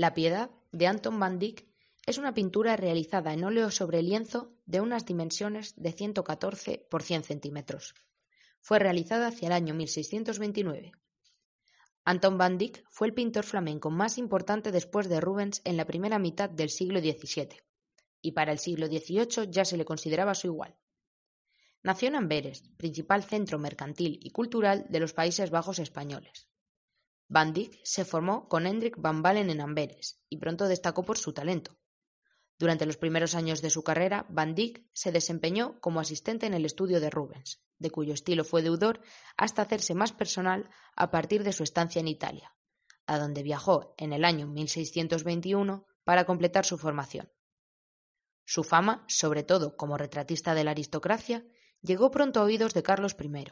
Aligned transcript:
La 0.00 0.14
Piedad, 0.14 0.50
de 0.72 0.86
Anton 0.86 1.20
van 1.20 1.38
Dyck, 1.38 1.66
es 2.06 2.16
una 2.16 2.32
pintura 2.32 2.74
realizada 2.74 3.34
en 3.34 3.44
óleo 3.44 3.70
sobre 3.70 4.00
lienzo 4.00 4.56
de 4.64 4.80
unas 4.80 5.04
dimensiones 5.04 5.74
de 5.76 5.92
114 5.92 6.86
por 6.90 7.02
100 7.02 7.24
centímetros. 7.24 7.94
Fue 8.62 8.78
realizada 8.78 9.26
hacia 9.26 9.48
el 9.48 9.52
año 9.52 9.74
1629. 9.74 10.92
Anton 12.06 12.38
van 12.38 12.56
Dyck 12.56 12.82
fue 12.88 13.08
el 13.08 13.12
pintor 13.12 13.44
flamenco 13.44 13.90
más 13.90 14.16
importante 14.16 14.72
después 14.72 15.06
de 15.10 15.20
Rubens 15.20 15.60
en 15.64 15.76
la 15.76 15.84
primera 15.84 16.18
mitad 16.18 16.48
del 16.48 16.70
siglo 16.70 17.00
XVII, 17.00 17.60
y 18.22 18.32
para 18.32 18.52
el 18.52 18.58
siglo 18.58 18.86
XVIII 18.86 19.50
ya 19.50 19.66
se 19.66 19.76
le 19.76 19.84
consideraba 19.84 20.34
su 20.34 20.46
igual. 20.46 20.78
Nació 21.82 22.08
en 22.08 22.14
Amberes, 22.14 22.62
principal 22.78 23.22
centro 23.22 23.58
mercantil 23.58 24.18
y 24.22 24.30
cultural 24.30 24.86
de 24.88 25.00
los 25.00 25.12
Países 25.12 25.50
Bajos 25.50 25.78
españoles. 25.78 26.49
Van 27.32 27.52
Dyck 27.52 27.78
se 27.84 28.04
formó 28.04 28.48
con 28.48 28.66
Hendrik 28.66 28.96
van 28.98 29.22
Balen 29.22 29.50
en 29.50 29.60
Amberes 29.60 30.20
y 30.28 30.38
pronto 30.38 30.66
destacó 30.66 31.04
por 31.04 31.16
su 31.16 31.32
talento. 31.32 31.78
Durante 32.58 32.86
los 32.86 32.96
primeros 32.96 33.36
años 33.36 33.62
de 33.62 33.70
su 33.70 33.84
carrera, 33.84 34.26
Van 34.30 34.56
Dyck 34.56 34.84
se 34.92 35.12
desempeñó 35.12 35.80
como 35.80 36.00
asistente 36.00 36.46
en 36.46 36.54
el 36.54 36.64
estudio 36.64 36.98
de 36.98 37.08
Rubens, 37.08 37.62
de 37.78 37.92
cuyo 37.92 38.14
estilo 38.14 38.42
fue 38.42 38.62
deudor 38.62 39.00
hasta 39.36 39.62
hacerse 39.62 39.94
más 39.94 40.10
personal 40.10 40.70
a 40.96 41.12
partir 41.12 41.44
de 41.44 41.52
su 41.52 41.62
estancia 41.62 42.00
en 42.00 42.08
Italia, 42.08 42.52
a 43.06 43.20
donde 43.20 43.44
viajó 43.44 43.94
en 43.96 44.12
el 44.12 44.24
año 44.24 44.48
1621 44.48 45.86
para 46.02 46.24
completar 46.24 46.66
su 46.66 46.78
formación. 46.78 47.30
Su 48.44 48.64
fama, 48.64 49.04
sobre 49.06 49.44
todo 49.44 49.76
como 49.76 49.96
retratista 49.96 50.56
de 50.56 50.64
la 50.64 50.72
aristocracia, 50.72 51.46
llegó 51.80 52.10
pronto 52.10 52.40
a 52.40 52.42
oídos 52.42 52.74
de 52.74 52.82
Carlos 52.82 53.14
I, 53.20 53.44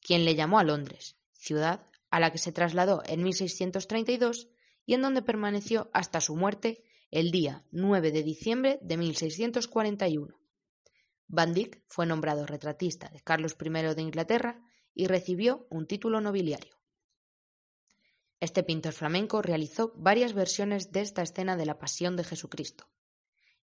quien 0.00 0.24
le 0.24 0.36
llamó 0.36 0.60
a 0.60 0.64
Londres, 0.64 1.16
ciudad 1.32 1.88
a 2.10 2.20
la 2.20 2.30
que 2.32 2.38
se 2.38 2.52
trasladó 2.52 3.02
en 3.06 3.22
1632 3.22 4.48
y 4.86 4.94
en 4.94 5.02
donde 5.02 5.22
permaneció 5.22 5.90
hasta 5.92 6.20
su 6.20 6.36
muerte 6.36 6.82
el 7.10 7.30
día 7.30 7.64
9 7.70 8.10
de 8.10 8.22
diciembre 8.22 8.78
de 8.82 8.96
1641. 8.96 10.38
Van 11.26 11.52
Dyck 11.52 11.82
fue 11.86 12.06
nombrado 12.06 12.46
retratista 12.46 13.08
de 13.10 13.20
Carlos 13.20 13.56
I 13.60 13.94
de 13.94 14.02
Inglaterra 14.02 14.62
y 14.94 15.06
recibió 15.06 15.66
un 15.70 15.86
título 15.86 16.20
nobiliario. 16.20 16.78
Este 18.40 18.62
pintor 18.62 18.92
flamenco 18.92 19.42
realizó 19.42 19.92
varias 19.96 20.32
versiones 20.32 20.92
de 20.92 21.00
esta 21.00 21.22
escena 21.22 21.56
de 21.56 21.66
la 21.66 21.78
Pasión 21.78 22.16
de 22.16 22.24
Jesucristo. 22.24 22.88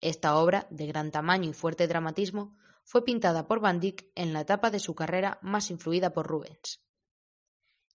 Esta 0.01 0.37
obra, 0.37 0.67
de 0.71 0.87
gran 0.87 1.11
tamaño 1.11 1.51
y 1.51 1.53
fuerte 1.53 1.87
dramatismo, 1.87 2.57
fue 2.85 3.05
pintada 3.05 3.47
por 3.47 3.61
Van 3.61 3.81
Dyck 3.81 4.11
en 4.15 4.33
la 4.33 4.41
etapa 4.41 4.71
de 4.71 4.81
su 4.81 4.95
carrera 4.95 5.39
más 5.43 5.71
influida 5.71 6.13
por 6.13 6.27
Rubens. 6.27 6.81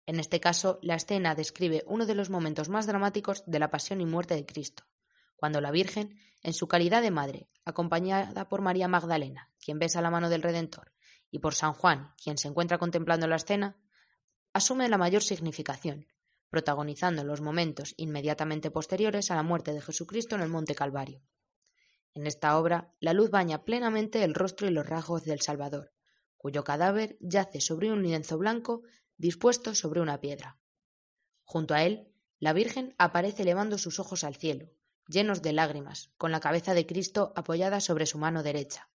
En 0.08 0.22
este 0.22 0.40
caso, 0.40 0.80
la 0.82 0.96
escena 0.96 1.36
describe 1.36 1.84
uno 1.86 2.06
de 2.06 2.16
los 2.16 2.30
momentos 2.30 2.70
más 2.70 2.88
dramáticos 2.88 3.44
de 3.46 3.60
la 3.60 3.70
pasión 3.70 4.00
y 4.00 4.06
muerte 4.06 4.36
de 4.36 4.46
Cristo, 4.46 4.86
cuando 5.36 5.60
la 5.60 5.70
Virgen, 5.70 6.18
en 6.42 6.54
su 6.54 6.70
calidad 6.70 7.02
de 7.02 7.12
madre, 7.12 7.50
acompañada 7.66 8.48
por 8.48 8.62
María 8.62 8.88
Magdalena, 8.88 9.52
quien 9.60 9.80
besa 9.80 10.02
la 10.02 10.10
mano 10.10 10.30
del 10.30 10.44
Redentor, 10.44 10.94
y 11.30 11.40
por 11.40 11.56
San 11.56 11.74
Juan, 11.74 12.14
quien 12.24 12.38
se 12.38 12.48
encuentra 12.48 12.78
contemplando 12.78 13.28
la 13.28 13.36
escena, 13.36 13.76
asume 14.54 14.88
la 14.88 14.98
mayor 14.98 15.24
significación, 15.24 16.08
protagonizando 16.50 17.26
los 17.26 17.42
momentos 17.42 17.94
inmediatamente 17.98 18.72
posteriores 18.72 19.30
a 19.30 19.36
la 19.36 19.44
muerte 19.44 19.74
de 19.74 19.82
Jesucristo 19.82 20.36
en 20.36 20.42
el 20.42 20.48
Monte 20.48 20.74
Calvario. 20.74 21.22
En 22.14 22.28
esta 22.28 22.58
obra, 22.58 22.94
la 23.02 23.12
luz 23.12 23.30
baña 23.30 23.66
plenamente 23.66 24.24
el 24.24 24.34
rostro 24.34 24.70
y 24.70 24.72
los 24.72 24.88
rasgos 24.88 25.26
del 25.26 25.42
Salvador, 25.42 25.92
cuyo 26.38 26.64
cadáver 26.64 27.18
yace 27.20 27.60
sobre 27.60 27.92
un 27.92 28.04
lienzo 28.04 28.38
blanco 28.38 28.84
dispuesto 29.18 29.76
sobre 29.76 30.02
una 30.02 30.22
piedra. 30.22 30.58
Junto 31.44 31.74
a 31.74 31.84
él, 31.84 32.12
la 32.40 32.54
Virgen 32.54 32.94
aparece 32.98 33.44
elevando 33.44 33.78
sus 33.78 34.00
ojos 34.00 34.24
al 34.24 34.36
cielo, 34.36 34.70
llenos 35.08 35.42
de 35.42 35.54
lágrimas, 35.54 36.12
con 36.18 36.32
la 36.32 36.40
cabeza 36.40 36.74
de 36.74 36.86
Cristo 36.86 37.34
apoyada 37.36 37.80
sobre 37.80 38.06
su 38.06 38.18
mano 38.18 38.44
derecha. 38.44 38.90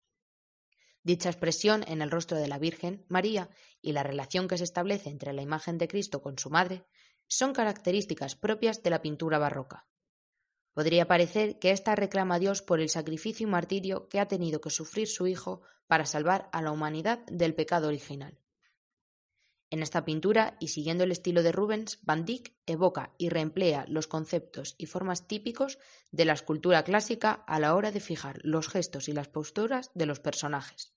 Dicha 1.03 1.29
expresión 1.29 1.83
en 1.87 2.01
el 2.01 2.11
rostro 2.11 2.37
de 2.37 2.47
la 2.47 2.59
Virgen, 2.59 3.05
María, 3.07 3.49
y 3.81 3.93
la 3.93 4.03
relación 4.03 4.47
que 4.47 4.57
se 4.57 4.63
establece 4.63 5.09
entre 5.09 5.33
la 5.33 5.41
imagen 5.41 5.77
de 5.77 5.87
Cristo 5.87 6.21
con 6.21 6.37
su 6.37 6.51
madre, 6.51 6.85
son 7.27 7.53
características 7.53 8.35
propias 8.35 8.83
de 8.83 8.89
la 8.89 9.01
pintura 9.01 9.39
barroca. 9.39 9.87
Podría 10.73 11.07
parecer 11.07 11.59
que 11.59 11.71
ésta 11.71 11.95
reclama 11.95 12.35
a 12.35 12.39
Dios 12.39 12.61
por 12.61 12.79
el 12.79 12.89
sacrificio 12.89 13.47
y 13.47 13.49
martirio 13.49 14.07
que 14.09 14.19
ha 14.19 14.27
tenido 14.27 14.61
que 14.61 14.69
sufrir 14.69 15.07
su 15.07 15.27
Hijo 15.27 15.61
para 15.87 16.05
salvar 16.05 16.49
a 16.53 16.61
la 16.61 16.71
humanidad 16.71 17.25
del 17.25 17.55
pecado 17.55 17.87
original. 17.87 18.40
En 19.71 19.81
esta 19.81 20.03
pintura, 20.03 20.57
y 20.59 20.67
siguiendo 20.67 21.05
el 21.05 21.13
estilo 21.13 21.43
de 21.43 21.53
Rubens, 21.53 21.99
Van 22.01 22.25
Dyck 22.25 22.53
evoca 22.65 23.15
y 23.17 23.29
reemplea 23.29 23.85
los 23.87 24.05
conceptos 24.05 24.75
y 24.77 24.85
formas 24.85 25.29
típicos 25.29 25.79
de 26.11 26.25
la 26.25 26.33
escultura 26.33 26.83
clásica 26.83 27.31
a 27.47 27.57
la 27.57 27.73
hora 27.73 27.93
de 27.93 28.01
fijar 28.01 28.41
los 28.43 28.67
gestos 28.67 29.07
y 29.07 29.13
las 29.13 29.29
posturas 29.29 29.89
de 29.93 30.05
los 30.05 30.19
personajes. 30.19 30.93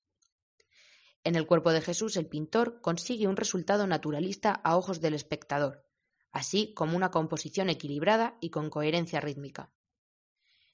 En 1.23 1.37
el 1.37 1.47
cuerpo 1.47 1.73
de 1.73 1.83
Jesús, 1.83 2.17
el 2.17 2.27
pintor 2.27 2.81
consigue 2.81 3.29
un 3.29 3.37
resultado 3.37 3.87
naturalista 3.87 4.51
a 4.65 4.77
ojos 4.77 5.01
del 5.01 5.15
espectador, 5.15 5.87
así 6.33 6.75
como 6.75 6.97
una 6.97 7.12
composición 7.12 7.71
equilibrada 7.71 8.37
y 8.41 8.51
con 8.51 8.71
coherencia 8.71 9.21
rítmica. 9.21 9.71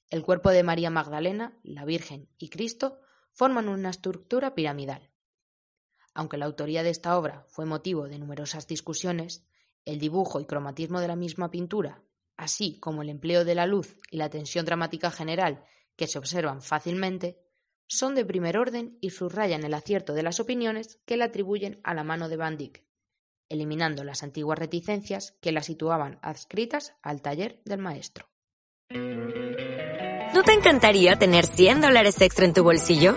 El 0.09 0.23
cuerpo 0.23 0.49
de 0.51 0.63
María 0.63 0.89
Magdalena, 0.89 1.61
la 1.63 1.85
Virgen 1.85 2.31
y 2.39 2.49
Cristo 2.49 2.99
forman 3.31 3.69
una 3.69 3.91
estructura 3.91 4.55
piramidal. 4.55 5.11
Aunque 6.21 6.37
la 6.37 6.45
autoría 6.45 6.83
de 6.83 6.91
esta 6.91 7.17
obra 7.17 7.47
fue 7.49 7.65
motivo 7.65 8.07
de 8.07 8.19
numerosas 8.19 8.67
discusiones, 8.67 9.43
el 9.87 9.99
dibujo 9.99 10.39
y 10.39 10.45
cromatismo 10.45 11.01
de 11.01 11.09
la 11.09 11.17
misma 11.17 11.51
pintura, 11.51 12.03
así 12.37 12.79
como 12.79 13.01
el 13.01 13.09
empleo 13.09 13.47
de 13.47 13.55
la 13.55 13.65
luz 13.65 13.97
y 14.11 14.19
la 14.19 14.29
tensión 14.29 14.67
dramática 14.67 15.11
general 15.11 15.65
que 15.97 16.07
se 16.07 16.19
observan 16.19 16.61
fácilmente, 16.61 17.39
son 17.87 18.15
de 18.15 18.27
primer 18.27 18.59
orden 18.59 18.99
y 19.01 19.09
subrayan 19.09 19.65
el 19.65 19.73
acierto 19.73 20.13
de 20.13 20.23
las 20.23 20.41
opiniones 20.41 21.01
que 21.07 21.17
le 21.17 21.25
atribuyen 21.25 21.81
a 21.85 21.95
la 21.95 22.05
mano 22.05 22.29
de 22.29 22.37
Van 22.37 22.59
Dyck, 22.59 22.85
eliminando 23.49 24.05
las 24.05 24.23
antiguas 24.23 24.59
reticencias 24.59 25.39
que 25.41 25.53
la 25.53 25.63
situaban 25.63 26.19
adscritas 26.21 26.93
al 27.01 27.23
taller 27.23 27.63
del 27.65 27.79
maestro. 27.79 28.29
¿No 28.91 30.43
te 30.43 30.53
encantaría 30.53 31.17
tener 31.19 31.47
100 31.47 31.81
dólares 31.81 32.21
extra 32.21 32.45
en 32.45 32.53
tu 32.53 32.63
bolsillo? 32.63 33.17